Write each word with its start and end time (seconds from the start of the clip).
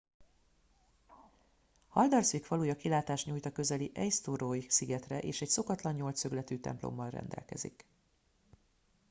haldarsvík 1.87 2.43
faluja 2.45 2.75
kilátást 2.75 3.25
nyújt 3.25 3.45
a 3.45 3.51
közeli 3.51 3.91
eysturoy 3.93 4.65
szigetre 4.69 5.19
és 5.19 5.41
egy 5.41 5.49
szokatlan 5.49 5.93
nyolcszögletű 5.93 6.57
templommal 6.57 7.09
rendelkezik 7.09 7.85